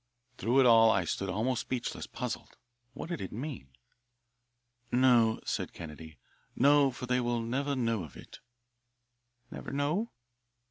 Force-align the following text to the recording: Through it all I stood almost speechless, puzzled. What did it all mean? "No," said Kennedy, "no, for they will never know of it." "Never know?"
Through 0.39 0.61
it 0.61 0.65
all 0.65 0.89
I 0.89 1.05
stood 1.05 1.29
almost 1.29 1.61
speechless, 1.61 2.07
puzzled. 2.07 2.57
What 2.93 3.09
did 3.09 3.21
it 3.21 3.31
all 3.31 3.37
mean? 3.37 3.67
"No," 4.91 5.39
said 5.45 5.73
Kennedy, 5.73 6.17
"no, 6.55 6.89
for 6.89 7.05
they 7.05 7.19
will 7.19 7.41
never 7.43 7.75
know 7.75 8.03
of 8.03 8.17
it." 8.17 8.39
"Never 9.51 9.69
know?" 9.71 10.11